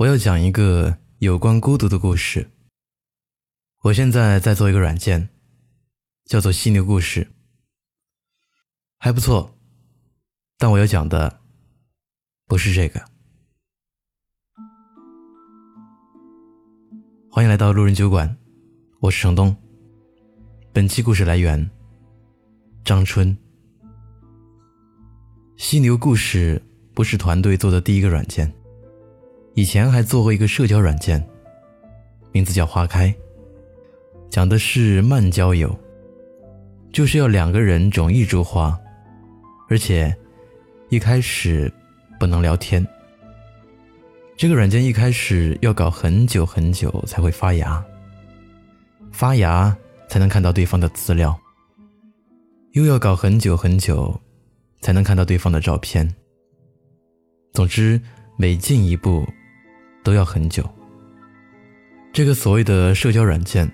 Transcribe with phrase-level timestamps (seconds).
[0.00, 2.50] 我要讲一个有关孤独的故事。
[3.82, 5.28] 我现在在做一个软件，
[6.24, 7.30] 叫做犀牛故事，
[8.96, 9.54] 还不错。
[10.56, 11.42] 但我要讲的
[12.46, 13.04] 不是这个。
[17.30, 18.38] 欢迎来到路人酒馆，
[19.00, 19.54] 我是程东。
[20.72, 21.70] 本期故事来源
[22.86, 23.36] 张春。
[25.58, 26.62] 犀牛故事
[26.94, 28.50] 不是团队做的第一个软件。
[29.54, 31.22] 以前还做过一个社交软件，
[32.32, 33.12] 名字叫花开，
[34.30, 35.76] 讲的是慢交友，
[36.92, 38.78] 就是要两个人种一株花，
[39.68, 40.16] 而且
[40.88, 41.70] 一开始
[42.18, 42.86] 不能聊天。
[44.36, 47.84] 这个软件一开始要搞很久很久才会发芽，
[49.10, 49.76] 发芽
[50.08, 51.38] 才能看到对方的资料，
[52.72, 54.18] 又要搞很久很久
[54.80, 56.08] 才能看到对方的照片。
[57.52, 58.00] 总之，
[58.38, 59.26] 每进一步。
[60.02, 60.68] 都要很久。
[62.12, 63.70] 这个所谓的社交软件，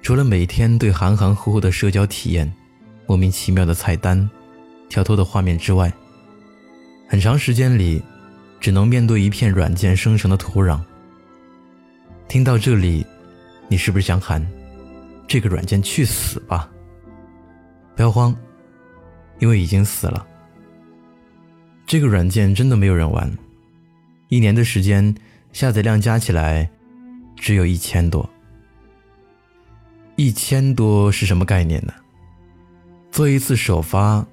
[0.00, 2.50] 除了每天对含含糊糊的社交体验、
[3.06, 4.28] 莫名其妙的菜单、
[4.88, 5.92] 跳脱的画面之外，
[7.06, 8.02] 很长时间里
[8.58, 10.80] 只能面对一片软件生成的土壤。
[12.28, 13.04] 听到这里，
[13.68, 14.44] 你是不是想喊
[15.28, 16.70] ：“这个软件去死吧！”
[17.94, 18.34] 不要慌，
[19.38, 20.26] 因为已经死了。
[21.86, 23.30] 这个软件真的没有人玩，
[24.28, 25.14] 一年的时间。
[25.52, 26.70] 下载量加起来
[27.36, 28.28] 只有一千多，
[30.16, 31.92] 一千多是什么概念呢？
[33.10, 34.24] 做一次首发，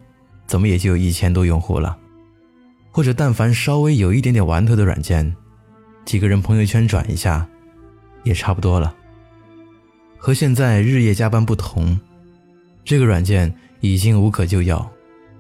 [0.46, 1.98] 怎么也就有一千多用户了？
[2.92, 5.36] 或者但凡稍微有一点点玩头的软件，
[6.06, 7.48] 几个人朋友圈转一下，
[8.24, 8.96] 也差不多了。
[10.18, 12.00] 和现在日夜加班不同，
[12.84, 14.90] 这个软件已经无可救药，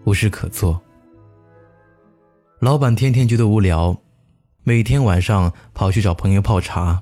[0.06, 0.82] 无事可做。
[2.60, 3.96] 老板天天觉得无聊。
[4.68, 7.02] 每天晚上跑去找朋友泡茶。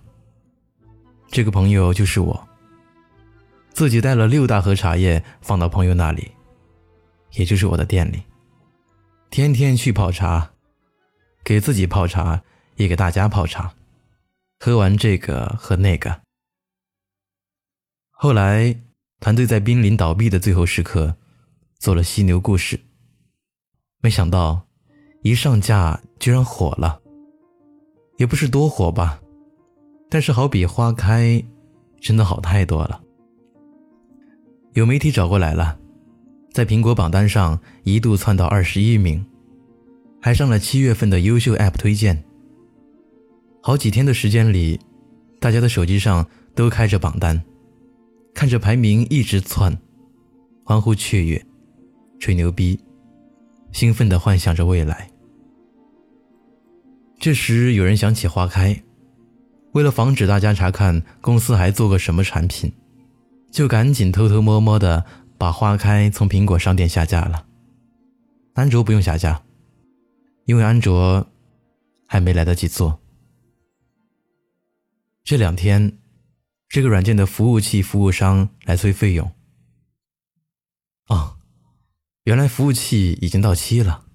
[1.29, 2.47] 这个朋友就是我。
[3.73, 6.31] 自己带了六大盒茶叶放到朋友那里，
[7.31, 8.21] 也就是我的店里，
[9.31, 10.51] 天天去泡茶，
[11.43, 12.39] 给自己泡茶，
[12.75, 13.73] 也给大家泡茶，
[14.59, 16.21] 喝完这个喝那个。
[18.11, 18.79] 后来
[19.19, 21.17] 团队在濒临倒闭的最后时刻，
[21.79, 22.79] 做了犀牛故事。
[24.03, 24.67] 没想到，
[25.23, 27.01] 一上架居然火了。
[28.17, 29.19] 也不是多火吧，
[30.09, 31.43] 但是好比花开，
[31.99, 33.01] 真的好太多了。
[34.73, 35.77] 有媒体找过来了，
[36.51, 39.25] 在苹果榜单上一度窜到二十一名，
[40.21, 42.23] 还上了七月份的优秀 App 推荐。
[43.61, 44.79] 好几天的时间里，
[45.39, 47.41] 大家的手机上都开着榜单，
[48.33, 49.77] 看着排名一直窜，
[50.63, 51.43] 欢呼雀跃，
[52.19, 52.79] 吹牛逼，
[53.71, 55.09] 兴奋地幻想着未来。
[57.25, 58.83] 这时，有人想起花开，
[59.71, 62.71] 为了防止大家查看公司还做个什么产品，
[63.51, 65.03] 就赶紧偷偷摸摸的
[65.35, 67.47] 把花开从苹果商店下架了。
[68.53, 69.41] 安卓不用下架，
[70.45, 71.25] 因为安卓
[72.05, 73.01] 还没来得及做。
[75.23, 75.97] 这两天，
[76.69, 79.31] 这个软件的服务器服务商来催费用。
[81.07, 81.37] 哦，
[82.25, 84.05] 原来服务器已经到期了。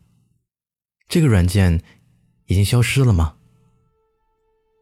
[1.08, 1.82] 这个软件。
[2.50, 3.32] 已经消失了吗？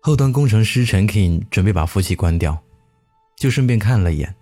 [0.00, 2.58] 后端工程师陈 king 准备把服务器关掉，
[3.36, 4.34] 就顺便看了一眼。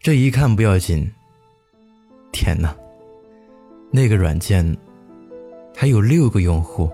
[0.00, 1.12] 这一看不要紧，
[2.32, 2.74] 天哪！
[3.90, 4.64] 那个软件
[5.76, 6.90] 还有六个用户，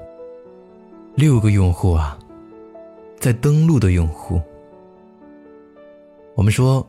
[1.14, 2.18] 六个用户啊，
[3.16, 4.42] 在登录的用户。
[6.34, 6.84] 我们说，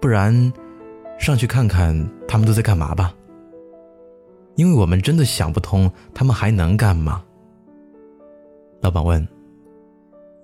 [0.00, 0.52] 不然
[1.18, 3.12] 上去看看他们都在干嘛吧。
[4.58, 7.22] 因为我们真的想不通，他们还能干嘛？
[8.80, 9.24] 老板问：“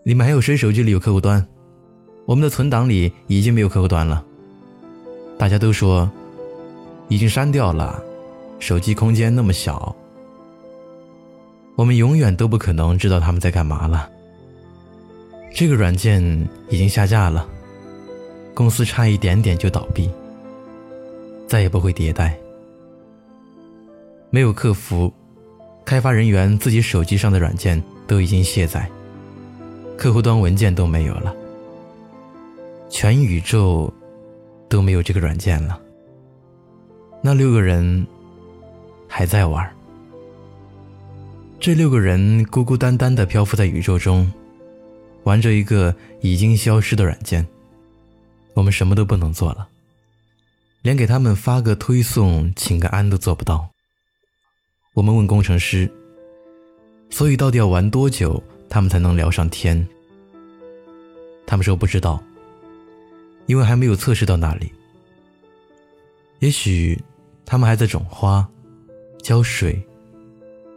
[0.07, 1.45] 你们还有谁手机里有客户端？
[2.25, 4.25] 我们的存档里已经没有客户端了。”
[5.37, 6.09] 大家都说
[7.11, 8.01] ：“已经删掉了，
[8.61, 9.93] 手机空间那么小，
[11.75, 14.09] 我们永远都不可能知道他们在干嘛了。”
[15.53, 16.23] 这个软件
[16.69, 17.49] 已经下架了，
[18.55, 20.09] 公司差一点点就倒闭，
[21.49, 22.39] 再也不会迭代。
[24.35, 25.15] 没有客服，
[25.85, 28.91] 开发人员自己手机上的软件都已经卸载，
[29.97, 31.33] 客户端文件都没有了，
[32.91, 33.95] 全宇宙
[34.69, 35.81] 都没有这个软件了。
[37.23, 38.05] 那六个人
[39.07, 39.73] 还在玩，
[41.61, 44.29] 这六个人孤孤单单的漂浮在宇宙中，
[45.23, 47.47] 玩着一个已经消失的软件。
[48.55, 49.69] 我们什么都不能做了，
[50.83, 53.74] 连给他们发个推送、请个安都做不到。
[54.95, 55.91] 我们问工程师
[57.11, 59.87] ：“所以到底要玩多久，他们才能聊上天？
[61.45, 62.23] 他们说不知道，
[63.47, 64.73] 因为还没有测试到那里。
[66.39, 66.97] 也许
[67.45, 68.49] 他们还在种花、
[69.21, 69.83] 浇水、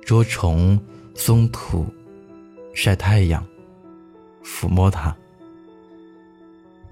[0.01, 0.79] 捉虫、
[1.13, 1.85] 松土、
[2.73, 3.45] 晒太阳、
[4.43, 5.15] 抚摸它。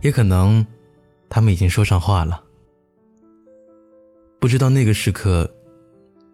[0.01, 0.63] 也可能
[1.27, 2.43] 他们已经说上话了。
[4.39, 5.51] 不知道那个时刻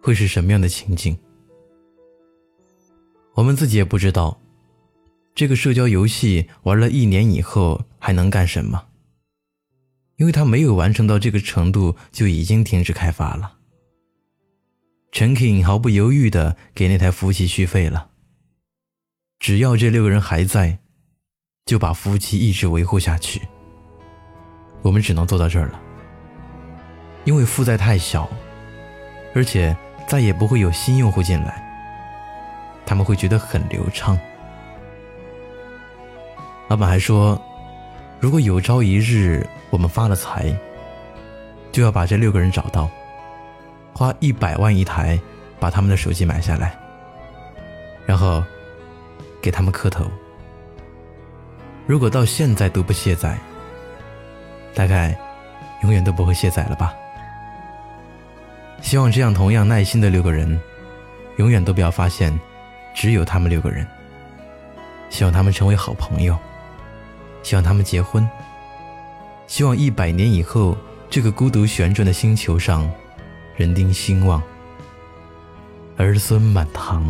[0.02, 1.16] 会是什么样的情景。
[3.34, 4.38] 我们自己也不知道，
[5.34, 8.88] 这个社交游戏玩了一年以后还能干什么？
[10.16, 13.58] 因为它没有完成到这个程度，就已经停止开发了。
[15.10, 18.10] 陈 king 毫不犹豫地给那台服务器续费了。
[19.38, 20.78] 只要这六个人还在，
[21.66, 23.40] 就把服务器一直维护下去。
[24.82, 25.82] 我们只能做到这儿了，
[27.24, 28.28] 因为负债太小，
[29.34, 29.76] 而且
[30.12, 31.54] 再也不会有新用户进来。
[32.84, 34.18] 他们会觉得很流畅。
[36.68, 37.40] 老板还说，
[38.20, 40.54] 如果有朝一日我们发了财，
[41.72, 42.90] 就要把这六个人找到，
[43.94, 45.18] 花一百万一台
[45.58, 46.78] 把他们的手机买下来，
[48.04, 48.44] 然后
[49.40, 50.04] 给他们磕头。
[51.86, 53.38] 如果到现在都不卸载，
[54.74, 55.18] 大概
[55.82, 56.92] 永远都不会卸载了吧。
[58.82, 60.60] 希望这样同样耐心的六个人，
[61.36, 62.38] 永远都不要发现。
[62.94, 63.86] 只有他们六个人，
[65.08, 66.36] 希望他们成为好朋友，
[67.42, 68.28] 希望他们结婚，
[69.46, 70.76] 希望一百年以后，
[71.08, 72.86] 这个孤独旋转的星球上，
[73.56, 74.42] 人丁兴旺，
[75.96, 77.02] 儿孙满堂。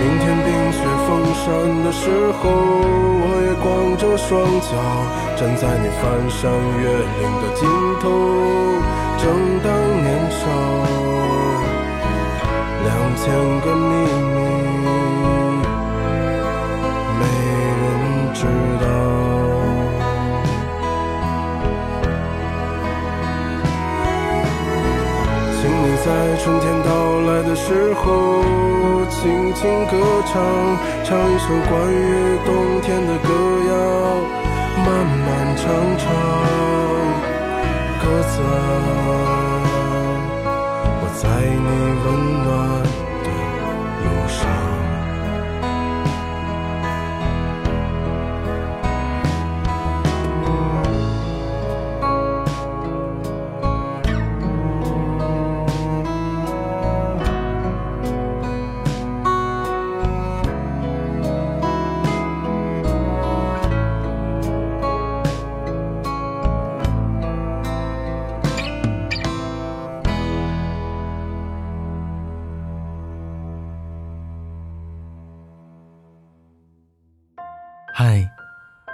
[0.00, 2.48] 明天冰雪封山的时候，
[3.62, 4.68] 光着双脚
[5.36, 6.50] 站在你翻山
[6.80, 7.68] 越岭的尽
[8.00, 8.08] 头，
[9.18, 9.24] 正
[9.62, 9.66] 当
[10.02, 10.40] 年少。
[12.84, 13.24] 两千
[13.60, 13.90] 个秘
[14.34, 14.38] 密，
[17.18, 17.22] 没
[17.82, 17.84] 人
[18.32, 18.40] 知
[18.80, 18.86] 道。
[25.60, 26.06] 请你在
[26.36, 26.88] 春天到
[27.26, 28.06] 来的时候，
[29.20, 29.92] 轻轻歌
[30.26, 30.40] 唱，
[31.02, 33.28] 唱一首关于冬天的歌
[33.68, 33.70] 谣，
[34.76, 35.26] 漫漫
[35.56, 35.66] 长
[35.98, 36.06] 长，
[38.00, 38.46] 鸽子啊。
[41.16, 41.68] 在你
[42.04, 42.06] 温
[42.44, 42.46] 暖
[43.24, 43.28] 的
[44.04, 44.77] 路上。